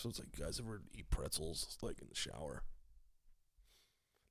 [0.00, 2.62] So it's like, guys ever eat pretzels like in the shower?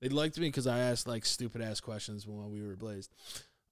[0.01, 3.13] They liked me because I asked like stupid ass questions when we were blazed,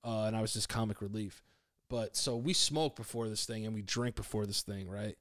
[0.04, 1.42] uh, and I was just comic relief.
[1.90, 5.18] But so we smoke before this thing and we drink before this thing, right?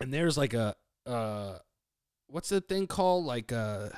[0.00, 1.58] And there's like a uh
[2.28, 3.24] what's the thing called?
[3.24, 3.88] Like uh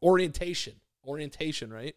[0.00, 0.74] orientation.
[1.04, 1.96] Orientation, right?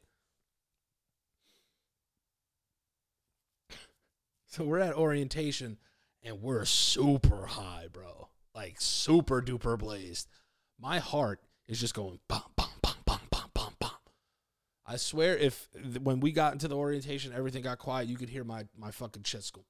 [4.48, 5.78] So we're at orientation
[6.26, 8.30] and we're super high, bro.
[8.54, 10.28] Like super duper blazed.
[10.80, 13.92] My heart is just going bum bum bum bum bum bum bum.
[14.86, 15.70] I swear, if
[16.02, 19.24] when we got into the orientation, everything got quiet, you could hear my my fucking
[19.24, 19.64] chest go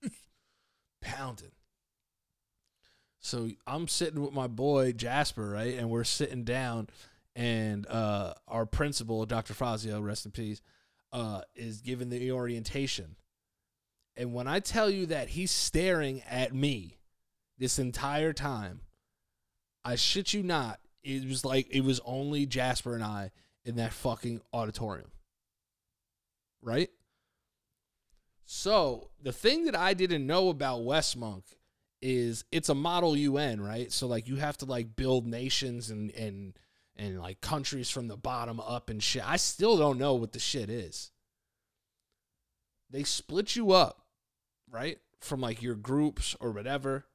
[1.02, 1.52] pounding.
[3.20, 6.88] So I'm sitting with my boy Jasper, right, and we're sitting down,
[7.36, 9.54] and uh, our principal, Dr.
[9.54, 10.60] Fazio, rest in peace,
[11.12, 13.16] uh, is giving the orientation.
[14.16, 16.98] And when I tell you that he's staring at me
[17.58, 18.80] this entire time,
[19.84, 23.30] I shit you not, it was like it was only Jasper and I
[23.64, 25.10] in that fucking auditorium.
[26.60, 26.90] Right?
[28.44, 31.44] So, the thing that I didn't know about West Monk
[32.02, 33.90] is it's a model UN, right?
[33.90, 36.58] So like you have to like build nations and and
[36.96, 39.26] and like countries from the bottom up and shit.
[39.26, 41.12] I still don't know what the shit is.
[42.90, 44.01] They split you up,
[44.72, 44.98] right?
[45.20, 47.06] From like your groups or whatever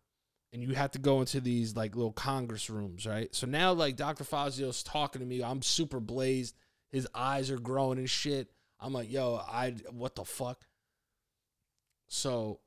[0.53, 3.33] and you have to go into these like little congress rooms, right?
[3.35, 4.23] So now like Dr.
[4.23, 6.55] Fazio's talking to me, I'm super blazed.
[6.89, 8.49] His eyes are growing and shit.
[8.79, 10.65] I'm like, yo, I what the fuck?
[12.07, 12.59] So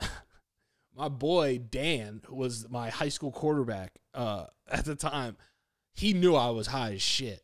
[0.96, 5.36] my boy Dan, was my high school quarterback uh, at the time,
[5.94, 7.42] he knew I was high as shit.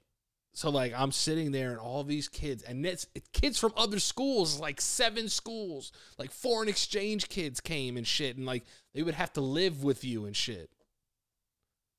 [0.57, 4.59] So like I'm sitting there and all these kids and it's, kids from other schools,
[4.59, 8.65] like seven schools, like foreign exchange kids came and shit, and like
[8.95, 10.71] they would have to live with you and shit.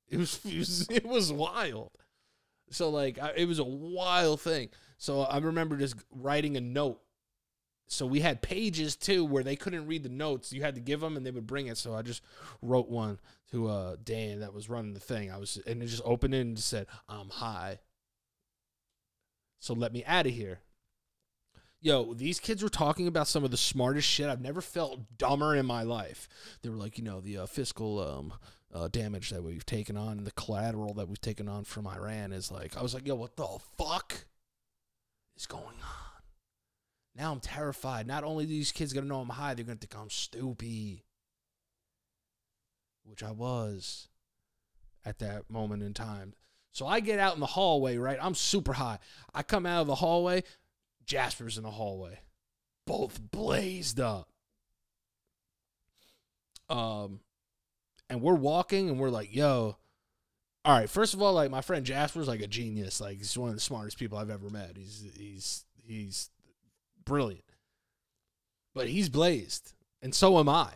[0.09, 1.91] It was it was, it was wild.
[2.71, 4.69] So like I, it was a wild thing.
[4.97, 6.99] So I remember just writing a note.
[7.85, 10.51] So we had pages too where they couldn't read the notes.
[10.51, 11.77] You had to give them and they would bring it.
[11.77, 12.23] So I just
[12.63, 13.19] wrote one
[13.51, 15.31] to uh, Dan that was running the thing.
[15.31, 17.77] I was and it just opened it and just said, "I'm high."
[19.59, 20.59] So let me out of here.
[21.79, 24.27] Yo, these kids were talking about some of the smartest shit.
[24.27, 26.27] I've never felt dumber in my life.
[26.61, 28.33] They were like, you know, the uh, fiscal um,
[28.73, 32.33] uh, damage that we've taken on and the collateral that we've taken on from Iran
[32.33, 34.25] is like, I was like, yo, what the fuck
[35.35, 36.21] is going on?
[37.15, 38.07] Now I'm terrified.
[38.07, 41.01] Not only these kids gonna know I'm high, they're gonna think I'm stupid,
[43.03, 44.07] which I was
[45.05, 46.33] at that moment in time.
[46.77, 48.19] So I get out in the hallway, right?
[48.21, 48.99] I'm super high.
[49.33, 50.43] I come out of the hallway,
[51.07, 52.19] Jasper's in the hallway.
[52.85, 54.29] Both blazed up.
[56.69, 57.21] Um
[58.11, 59.75] and we're walking and we're like, yo,
[60.63, 63.01] all right, first of all, like my friend Jasper's like a genius.
[63.01, 64.77] Like he's one of the smartest people I've ever met.
[64.77, 66.29] He's he's he's
[67.03, 67.43] brilliant.
[68.75, 69.73] But he's blazed.
[70.03, 70.69] And so am I.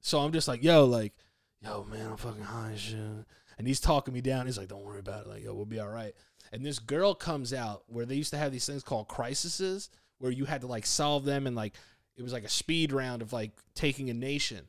[0.00, 1.12] So I'm just like, yo, like,
[1.60, 3.26] yo, man, I'm fucking high as shit
[3.60, 4.46] and he's talking me down.
[4.46, 5.28] He's like, "Don't worry about it.
[5.28, 6.14] Like, yo, we'll be all right."
[6.50, 10.32] And this girl comes out where they used to have these things called crises, where
[10.32, 11.74] you had to like solve them, and like
[12.16, 14.64] it was like a speed round of like taking a nation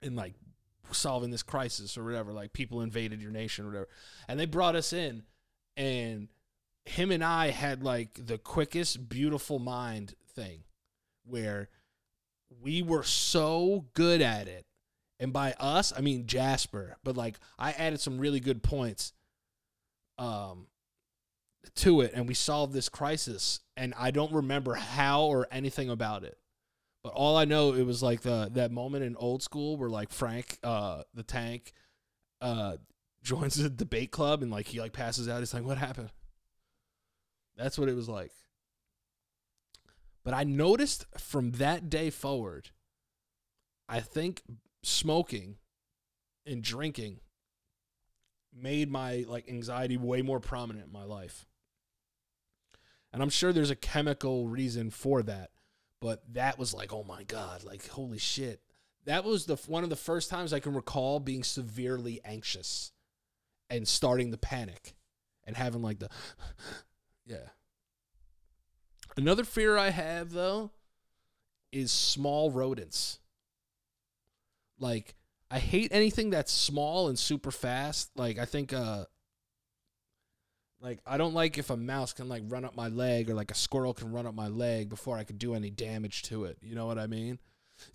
[0.00, 0.32] and like
[0.92, 2.32] solving this crisis or whatever.
[2.32, 3.88] Like people invaded your nation or whatever,
[4.26, 5.24] and they brought us in,
[5.76, 6.28] and
[6.86, 10.62] him and I had like the quickest, beautiful mind thing,
[11.26, 11.68] where
[12.62, 14.64] we were so good at it,
[15.18, 19.12] and by us I mean Jasper, but like I added some really good points,
[20.18, 20.66] um,
[21.76, 26.24] to it, and we solved this crisis, and I don't remember how or anything about
[26.24, 26.38] it.
[27.02, 30.10] But all I know, it was like the that moment in old school where like
[30.10, 31.72] Frank, uh, the tank,
[32.40, 32.76] uh,
[33.22, 35.40] joins the debate club and like he like passes out.
[35.40, 36.10] He's like, "What happened?"
[37.56, 38.32] That's what it was like.
[40.24, 42.70] But I noticed from that day forward,
[43.88, 44.42] I think
[44.86, 45.56] smoking
[46.46, 47.20] and drinking
[48.52, 51.46] made my like anxiety way more prominent in my life.
[53.12, 55.50] And I'm sure there's a chemical reason for that
[56.04, 58.60] but that was like, oh my god, like holy shit.
[59.06, 62.92] That was the one of the first times I can recall being severely anxious
[63.70, 64.94] and starting to panic
[65.44, 66.10] and having like the
[67.26, 67.48] yeah.
[69.16, 70.72] Another fear I have though
[71.72, 73.18] is small rodents.
[74.84, 75.14] Like
[75.50, 78.10] I hate anything that's small and super fast.
[78.16, 79.06] Like I think uh
[80.78, 83.50] like I don't like if a mouse can like run up my leg or like
[83.50, 86.58] a squirrel can run up my leg before I could do any damage to it.
[86.60, 87.38] You know what I mean?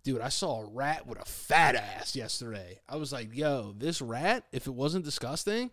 [0.03, 2.79] Dude, I saw a rat with a fat ass yesterday.
[2.89, 5.71] I was like, yo, this rat, if it wasn't disgusting,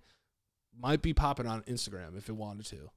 [0.78, 2.90] might be popping on Instagram if it wanted to.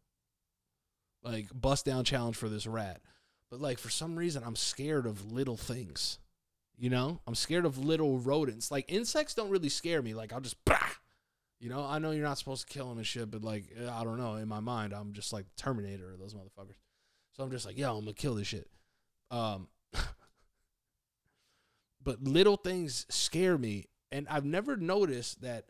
[1.23, 3.01] Like, bust down challenge for this rat.
[3.49, 6.19] But, like, for some reason, I'm scared of little things.
[6.79, 7.19] You know?
[7.27, 8.71] I'm scared of little rodents.
[8.71, 10.13] Like, insects don't really scare me.
[10.13, 10.79] Like, I'll just, bah!
[11.59, 13.89] You know, I know you're not supposed to kill them and shit, but like, eh,
[13.91, 14.35] I don't know.
[14.35, 16.77] In my mind, I'm just like Terminator or those motherfuckers.
[17.35, 18.69] So I'm just like, yo, I'm gonna kill this shit.
[19.29, 19.67] Um,
[22.01, 25.65] but little things scare me, and I've never noticed that.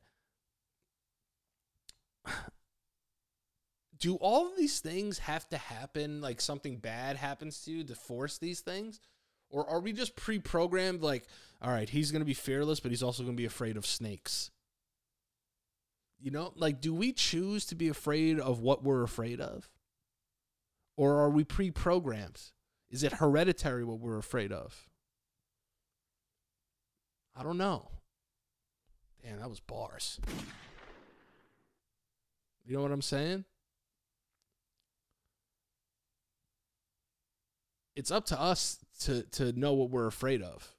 [3.99, 6.21] Do all of these things have to happen?
[6.21, 9.01] Like something bad happens to you to force these things,
[9.49, 11.01] or are we just pre-programmed?
[11.01, 11.25] Like,
[11.61, 14.51] all right, he's gonna be fearless, but he's also gonna be afraid of snakes
[16.21, 19.69] you know, like, do we choose to be afraid of what we're afraid of?
[20.97, 22.41] Or are we pre programmed?
[22.89, 24.89] Is it hereditary what we're afraid of?
[27.35, 27.89] I don't know.
[29.23, 30.19] Damn, that was bars.
[32.65, 33.45] You know what I'm saying?
[37.95, 40.75] It's up to us to to know what we're afraid of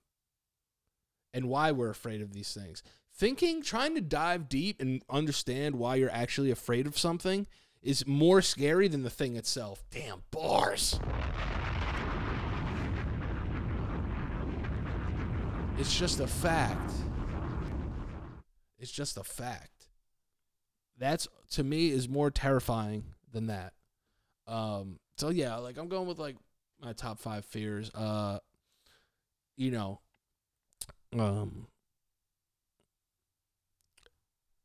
[1.33, 2.83] and why we're afraid of these things
[3.21, 7.47] thinking, trying to dive deep and understand why you're actually afraid of something
[7.83, 9.85] is more scary than the thing itself.
[9.91, 10.99] Damn, bars.
[15.79, 16.93] It's just a fact.
[18.79, 19.89] It's just a fact.
[20.99, 23.75] That's to me is more terrifying than that.
[24.47, 26.37] Um so yeah, like I'm going with like
[26.83, 27.91] my top 5 fears.
[27.95, 28.39] Uh
[29.57, 30.01] you know,
[31.19, 31.67] um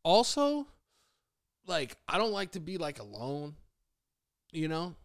[0.04, 0.68] also
[1.68, 3.56] like I don't like to be like alone,
[4.52, 4.96] you know?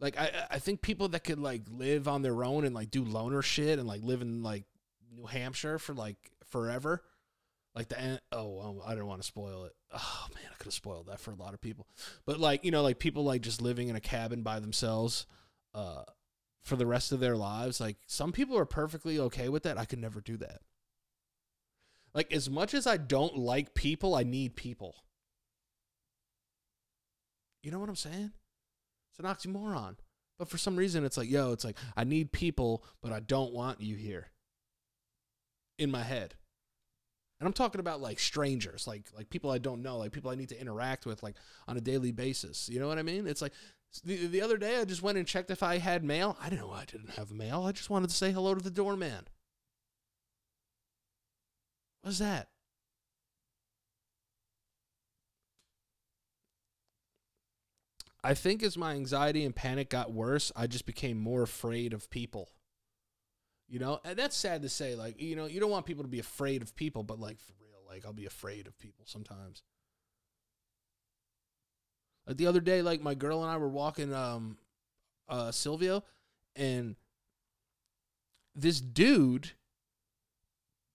[0.00, 3.04] Like I I think people that could like live on their own and like do
[3.04, 4.64] loner shit and like live in like
[5.14, 6.16] New Hampshire for like
[6.50, 7.02] forever.
[7.74, 9.72] Like the oh I didn't want to spoil it.
[9.92, 11.86] Oh man, I could have spoiled that for a lot of people.
[12.26, 15.26] But like, you know, like people like just living in a cabin by themselves
[15.74, 16.02] uh
[16.68, 17.80] for the rest of their lives.
[17.80, 19.78] Like some people are perfectly okay with that.
[19.78, 20.60] I could never do that.
[22.14, 24.96] Like as much as I don't like people, I need people.
[27.62, 28.32] You know what I'm saying?
[29.10, 29.96] It's an oxymoron.
[30.38, 33.52] But for some reason it's like, yo, it's like I need people, but I don't
[33.52, 34.28] want you here.
[35.78, 36.34] In my head.
[37.40, 40.34] And I'm talking about like strangers, like like people I don't know, like people I
[40.34, 41.36] need to interact with like
[41.68, 42.68] on a daily basis.
[42.68, 43.28] You know what I mean?
[43.28, 43.52] It's like
[44.04, 46.36] the, the other day I just went and checked if I had mail.
[46.40, 47.64] I didn't know I didn't have mail.
[47.64, 49.28] I just wanted to say hello to the doorman.
[52.02, 52.48] What's that?
[58.22, 62.10] I think as my anxiety and panic got worse, I just became more afraid of
[62.10, 62.50] people.
[63.68, 64.94] You know, and that's sad to say.
[64.94, 67.52] Like, you know, you don't want people to be afraid of people, but like for
[67.60, 69.62] real, like I'll be afraid of people sometimes.
[72.28, 74.58] Like the other day, like my girl and I were walking um
[75.28, 76.04] uh Silvio
[76.54, 76.94] and
[78.54, 79.52] this dude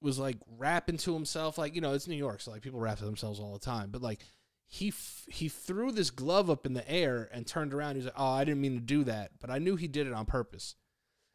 [0.01, 1.57] was like rapping to himself.
[1.57, 3.89] Like you know it's new york so like people rap to themselves all the time.
[3.89, 4.19] But like
[4.67, 7.95] he f- he threw this glove up in the air and turned around.
[7.95, 10.13] He's like oh i didn't mean to do that but i knew he did it
[10.13, 10.75] on purpose.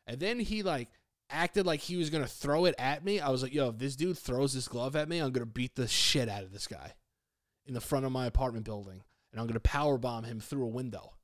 [0.06, 0.88] And then he like
[1.30, 3.96] acted like he was gonna throw it at me, I was like, yo, if this
[3.96, 6.94] dude throws this glove at me, I'm gonna beat the shit out of this guy
[7.66, 9.02] in the front of my apartment building,
[9.32, 11.14] and I'm gonna power bomb him through a window.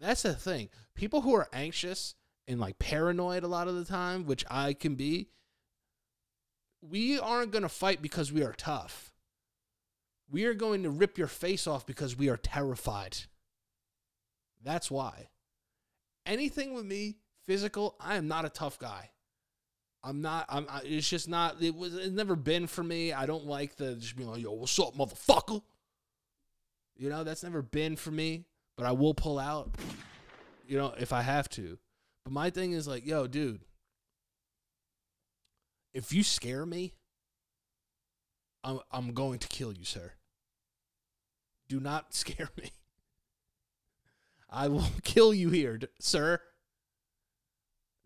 [0.00, 0.68] That's the thing.
[0.94, 2.14] People who are anxious
[2.46, 5.30] and like paranoid a lot of the time, which I can be,
[6.80, 9.12] we aren't gonna fight because we are tough.
[10.30, 13.16] We are going to rip your face off because we are terrified.
[14.62, 15.30] That's why.
[16.26, 19.10] Anything with me, physical, I am not a tough guy.
[20.02, 20.46] I'm not.
[20.48, 20.66] I'm.
[20.70, 21.56] I, it's just not.
[21.60, 21.94] It was.
[21.94, 23.12] It's never been for me.
[23.12, 25.62] I don't like the just being like, "Yo, what's up, motherfucker?"
[26.96, 28.44] You know, that's never been for me.
[28.76, 29.74] But I will pull out.
[30.66, 31.78] You know, if I have to.
[32.24, 33.62] But my thing is like, yo, dude.
[35.94, 36.92] If you scare me,
[38.62, 40.12] I'm I'm going to kill you, sir.
[41.68, 42.70] Do not scare me.
[44.50, 46.40] I will kill you here, sir.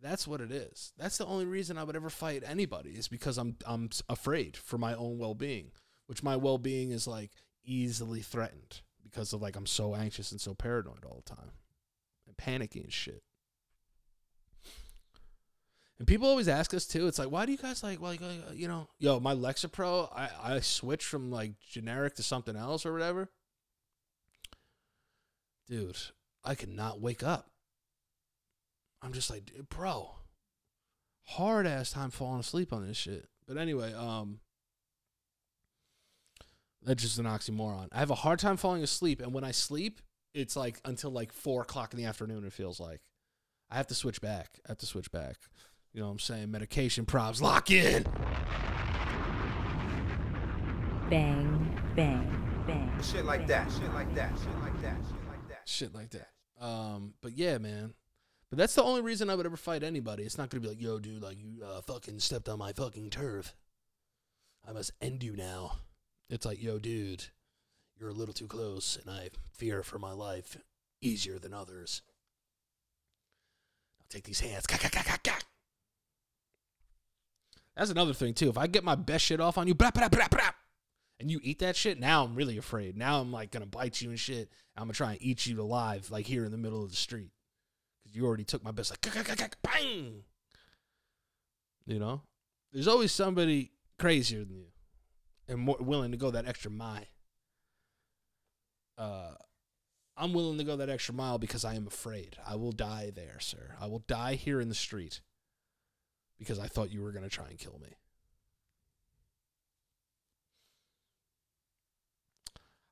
[0.02, 0.92] That's what it is.
[0.98, 4.76] That's the only reason I would ever fight anybody is because I'm I'm afraid for
[4.76, 5.70] my own well-being,
[6.06, 7.30] which my well-being is like
[7.64, 11.52] easily threatened because of like I'm so anxious and so paranoid all the time
[12.26, 13.22] and panicky and shit.
[15.98, 17.06] And people always ask us too.
[17.06, 20.30] It's like, why do you guys like, well, uh, you know, yo, my Lexapro, I
[20.42, 23.30] I switched from like generic to something else or whatever.
[25.68, 25.96] Dude,
[26.44, 27.51] I cannot wake up.
[29.02, 30.14] I'm just like, bro,
[31.24, 33.28] hard ass time falling asleep on this shit.
[33.46, 34.38] But anyway, um,
[36.84, 37.88] that's just an oxymoron.
[37.92, 40.00] I have a hard time falling asleep, and when I sleep,
[40.34, 42.44] it's like until like four o'clock in the afternoon.
[42.44, 43.00] It feels like
[43.70, 44.60] I have to switch back.
[44.66, 45.36] I have to switch back.
[45.92, 46.50] You know what I'm saying?
[46.50, 48.04] Medication props, lock in.
[51.10, 52.90] Bang, bang, bang.
[53.02, 53.70] Shit like that.
[53.70, 54.32] Shit like that.
[54.38, 54.96] Shit like that.
[54.96, 55.60] Shit like that.
[55.66, 56.28] shit like that.
[56.64, 57.92] Um, but yeah, man.
[58.52, 60.24] But that's the only reason I would ever fight anybody.
[60.24, 63.08] It's not gonna be like, yo, dude, like you uh, fucking stepped on my fucking
[63.08, 63.54] turf.
[64.68, 65.78] I must end you now.
[66.28, 67.24] It's like, yo, dude,
[67.98, 70.58] you're a little too close, and I fear for my life
[71.00, 72.02] easier than others.
[73.98, 74.66] I'll take these hands.
[77.74, 78.50] That's another thing too.
[78.50, 79.74] If I get my best shit off on you,
[81.18, 82.98] and you eat that shit, now I'm really afraid.
[82.98, 84.50] Now I'm like gonna bite you and shit.
[84.76, 87.30] I'm gonna try and eat you alive, like here in the middle of the street,
[88.12, 88.90] you already took my best.
[88.90, 90.24] Like, bang.
[91.86, 92.22] You know,
[92.72, 94.66] there's always somebody crazier than you,
[95.48, 97.02] and more willing to go that extra mile.
[98.96, 99.34] Uh,
[100.16, 102.36] I'm willing to go that extra mile because I am afraid.
[102.46, 103.74] I will die there, sir.
[103.80, 105.20] I will die here in the street
[106.38, 107.96] because I thought you were gonna try and kill me.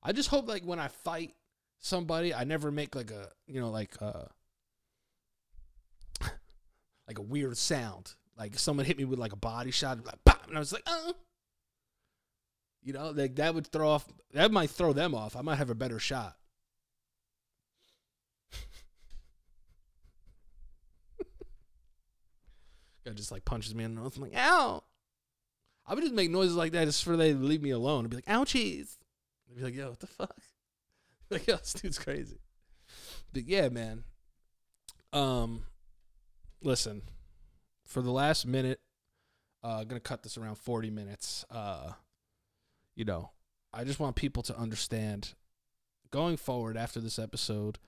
[0.03, 1.35] I just hope like when I fight
[1.79, 4.25] somebody, I never make like a you know like uh
[7.11, 8.15] like a weird sound.
[8.39, 10.85] Like someone hit me with like a body shot, like pop, and I was like,
[10.87, 11.15] oh.
[12.83, 14.07] You know, like that would throw off.
[14.33, 15.35] That might throw them off.
[15.35, 16.37] I might have a better shot.
[23.05, 24.17] Guy just like punches me in the nose.
[24.17, 24.85] I'm like, ow.
[25.85, 28.05] I would just make noises like that just for they leave me alone.
[28.05, 28.99] I'd be like, ouchies.
[29.51, 30.37] I'd be like, yo, what the fuck?
[31.31, 32.39] like, yo, this dude's crazy.
[33.33, 34.05] But yeah, man.
[35.13, 35.65] Um,
[36.63, 37.03] listen,
[37.85, 38.81] for the last minute,
[39.63, 41.45] uh, gonna cut this around 40 minutes.
[41.51, 41.93] Uh,
[42.95, 43.31] you know,
[43.73, 45.35] I just want people to understand
[46.11, 47.79] going forward after this episode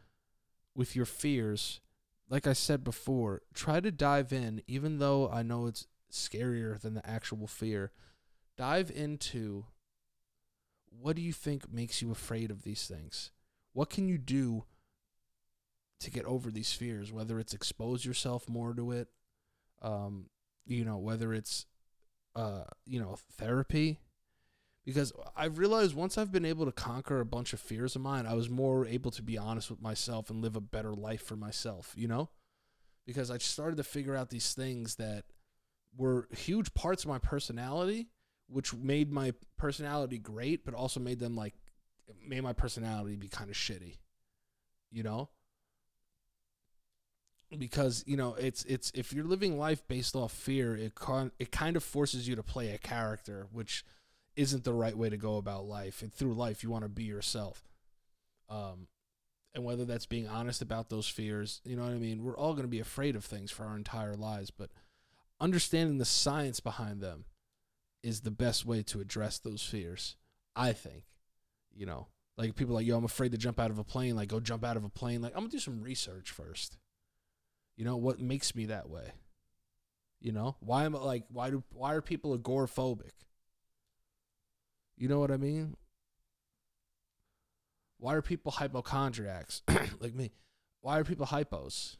[0.74, 1.80] with your fears.
[2.28, 6.94] Like I said before, try to dive in, even though I know it's scarier than
[6.94, 7.90] the actual fear.
[8.56, 9.66] Dive into
[10.88, 13.32] what do you think makes you afraid of these things?
[13.72, 14.64] What can you do
[16.02, 17.12] to get over these fears?
[17.12, 19.08] Whether it's expose yourself more to it,
[19.80, 20.26] um,
[20.66, 21.66] you know, whether it's,
[22.36, 23.98] uh, you know, therapy.
[24.84, 28.26] Because I've realized once I've been able to conquer a bunch of fears of mine,
[28.26, 31.36] I was more able to be honest with myself and live a better life for
[31.36, 32.30] myself, you know?
[33.06, 35.24] Because I started to figure out these things that
[35.96, 38.08] were huge parts of my personality,
[38.48, 41.54] which made my personality great, but also made them like
[42.26, 43.98] made my personality be kind of shitty.
[44.90, 45.30] You know?
[47.58, 51.52] Because, you know, it's it's if you're living life based off fear, it con- it
[51.52, 53.84] kind of forces you to play a character, which
[54.36, 56.00] isn't the right way to go about life.
[56.00, 57.64] And through life, you want to be yourself.
[58.48, 58.88] Um
[59.54, 62.22] and whether that's being honest about those fears, you know what I mean?
[62.22, 64.70] We're all going to be afraid of things for our entire lives, but
[65.40, 67.26] understanding the science behind them
[68.02, 70.16] is the best way to address those fears.
[70.56, 71.04] I think,
[71.74, 74.16] you know, like people like, yo, I'm afraid to jump out of a plane.
[74.16, 75.20] Like, go jump out of a plane.
[75.20, 76.78] Like, I'm gonna do some research first.
[77.82, 79.10] You know what makes me that way?
[80.20, 83.10] You know why am I like why do why are people agoraphobic?
[84.96, 85.74] You know what I mean?
[87.98, 89.62] Why are people hypochondriacs
[89.98, 90.30] like me?
[90.80, 91.96] Why are people hypos?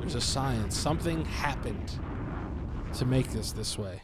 [0.00, 0.76] There's a science.
[0.76, 1.92] Something happened
[2.94, 4.02] to make this this way.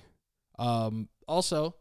[0.61, 1.75] Um, also,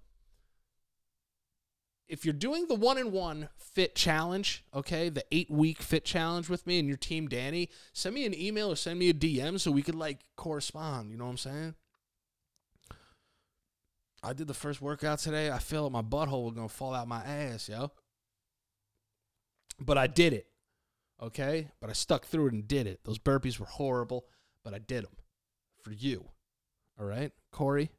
[2.08, 6.49] if you're doing the one and one fit challenge, okay, the eight week fit challenge
[6.49, 9.60] with me and your team, Danny, send me an email or send me a DM
[9.60, 11.12] so we could like correspond.
[11.12, 11.76] You know what I'm saying?
[14.24, 15.51] I did the first workout today.
[15.51, 17.91] I feel like my butthole was gonna fall out my ass, yo.
[19.80, 20.47] But I did it.
[21.22, 21.70] Okay?
[21.82, 23.01] But I stuck through it and did it.
[23.03, 24.26] Those burpees were horrible,
[24.64, 25.16] but I did them
[25.84, 26.30] for you.
[26.99, 27.32] All right?
[27.51, 27.91] Corey,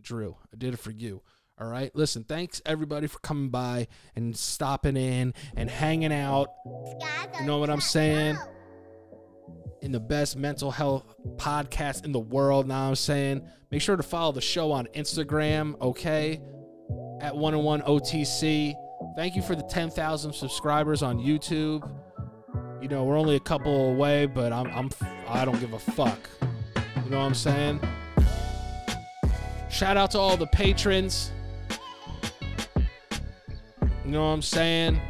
[0.00, 1.22] Drew, I did it for you.
[1.60, 1.94] All right?
[1.94, 6.48] Listen, thanks everybody for coming by and stopping in and hanging out
[7.40, 8.36] You know what I'm saying?
[9.82, 11.04] in the best mental health
[11.36, 12.68] podcast in the world.
[12.68, 13.42] Now I'm saying,
[13.72, 16.40] make sure to follow the show on Instagram, okay?
[17.20, 18.74] At one and one OTC.
[19.16, 21.88] Thank you for the 10,000 subscribers on YouTube.
[22.80, 24.90] You know, we're only a couple away, but I'm I'm
[25.28, 26.18] I don't give a fuck.
[27.04, 27.80] You know what I'm saying?
[29.70, 31.32] Shout out to all the patrons.
[34.04, 35.00] You know what I'm saying?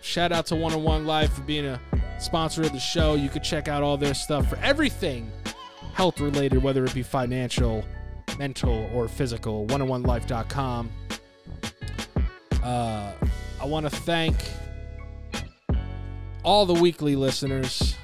[0.00, 1.80] Shout out to One on One Life for being a
[2.18, 3.14] sponsor of the show.
[3.14, 5.30] You could check out all their stuff for everything
[5.98, 7.84] health related, whether it be financial,
[8.38, 9.66] mental, or physical.
[9.66, 10.90] One-on-one-life.com.
[12.62, 13.12] Uh,
[13.60, 14.36] I want to thank
[16.44, 17.96] all the weekly listeners.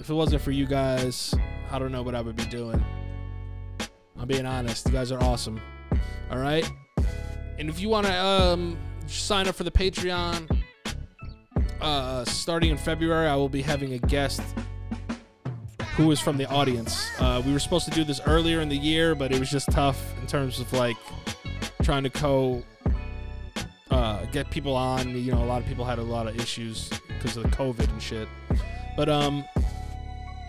[0.00, 1.32] If it wasn't for you guys,
[1.70, 2.84] I don't know what I would be doing.
[4.18, 4.86] I'm being honest.
[4.86, 5.60] You guys are awesome.
[6.32, 6.68] All right.
[7.58, 10.62] And if you want to um, sign up for the Patreon,
[11.80, 14.42] uh, starting in February, I will be having a guest
[15.96, 17.04] who is from the audience.
[17.18, 19.68] Uh, we were supposed to do this earlier in the year, but it was just
[19.72, 20.96] tough in terms of like
[21.82, 22.62] trying to co
[23.90, 25.16] uh, get people on.
[25.16, 27.88] You know, a lot of people had a lot of issues because of the COVID
[27.88, 28.28] and shit.
[28.96, 29.44] But um,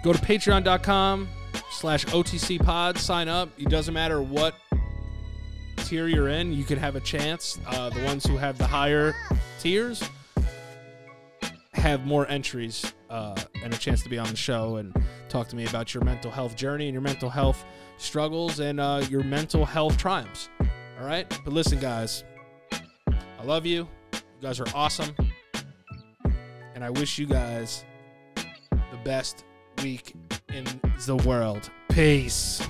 [0.04, 1.28] go to patreon.com
[1.72, 3.50] slash OTC pod, sign up.
[3.58, 4.54] It doesn't matter what
[5.90, 7.58] tier you're in, you could have a chance.
[7.66, 9.16] Uh, the ones who have the higher
[9.60, 10.04] tiers
[11.74, 14.96] have more entries uh, and a chance to be on the show and
[15.30, 17.66] talk to me about your mental health journey and your mental health
[17.98, 20.50] struggles and uh, your mental health triumphs.
[21.00, 21.28] All right?
[21.44, 22.24] But listen, guys,
[22.72, 23.88] I love you.
[24.14, 25.16] You guys are awesome.
[26.76, 27.84] And I wish you guys
[28.36, 29.44] the best
[29.82, 30.14] week
[30.50, 30.66] in
[31.08, 31.72] the world.
[31.90, 32.62] Peace.